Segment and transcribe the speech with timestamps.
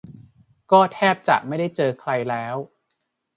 [0.71, 2.55] ก็แทบจะไม่ได้เจอใครแล้ว